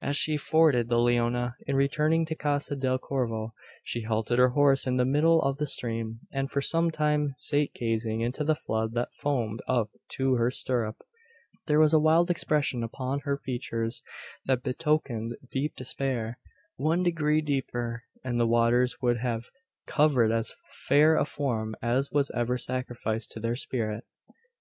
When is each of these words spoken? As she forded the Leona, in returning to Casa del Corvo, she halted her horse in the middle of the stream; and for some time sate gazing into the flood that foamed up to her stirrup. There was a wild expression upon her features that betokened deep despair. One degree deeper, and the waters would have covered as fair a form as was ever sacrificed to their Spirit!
As 0.00 0.16
she 0.16 0.36
forded 0.36 0.88
the 0.88 1.00
Leona, 1.00 1.56
in 1.66 1.74
returning 1.74 2.24
to 2.26 2.36
Casa 2.36 2.76
del 2.76 2.98
Corvo, 2.98 3.52
she 3.82 4.02
halted 4.02 4.38
her 4.38 4.50
horse 4.50 4.86
in 4.86 4.96
the 4.96 5.04
middle 5.04 5.42
of 5.42 5.56
the 5.56 5.66
stream; 5.66 6.20
and 6.32 6.48
for 6.48 6.60
some 6.60 6.92
time 6.92 7.34
sate 7.36 7.74
gazing 7.74 8.20
into 8.20 8.44
the 8.44 8.54
flood 8.54 8.94
that 8.94 9.12
foamed 9.12 9.60
up 9.66 9.90
to 10.10 10.34
her 10.36 10.52
stirrup. 10.52 10.98
There 11.66 11.80
was 11.80 11.92
a 11.92 11.98
wild 11.98 12.30
expression 12.30 12.84
upon 12.84 13.22
her 13.24 13.36
features 13.44 14.04
that 14.46 14.62
betokened 14.62 15.34
deep 15.50 15.74
despair. 15.74 16.38
One 16.76 17.02
degree 17.02 17.40
deeper, 17.40 18.04
and 18.22 18.38
the 18.38 18.46
waters 18.46 19.02
would 19.02 19.16
have 19.16 19.46
covered 19.88 20.30
as 20.30 20.54
fair 20.86 21.16
a 21.16 21.24
form 21.24 21.74
as 21.82 22.12
was 22.12 22.30
ever 22.36 22.56
sacrificed 22.56 23.32
to 23.32 23.40
their 23.40 23.56
Spirit! 23.56 24.04